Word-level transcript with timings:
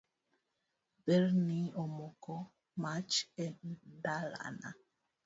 Berni 1.05 1.59
omoko 1.83 2.35
mach 2.81 3.13
e 3.45 3.47
ndalana. 3.67 4.69